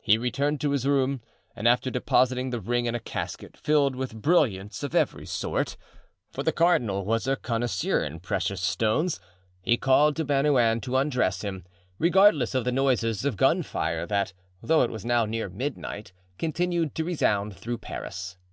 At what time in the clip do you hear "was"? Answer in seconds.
7.04-7.26, 14.92-15.04